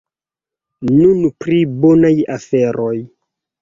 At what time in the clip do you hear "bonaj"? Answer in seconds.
1.87-2.15